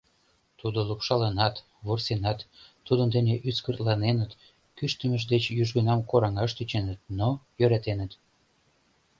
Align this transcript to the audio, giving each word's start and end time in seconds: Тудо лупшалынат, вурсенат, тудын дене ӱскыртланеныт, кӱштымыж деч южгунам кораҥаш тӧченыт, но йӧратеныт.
Тудо 0.59 0.79
лупшалынат, 0.87 1.55
вурсенат, 1.85 2.39
тудын 2.85 3.09
дене 3.15 3.33
ӱскыртланеныт, 3.49 4.31
кӱштымыж 4.77 5.23
деч 5.31 5.43
южгунам 5.61 5.99
кораҥаш 6.09 6.51
тӧченыт, 6.57 6.99
но 7.17 7.29
йӧратеныт. 7.59 8.11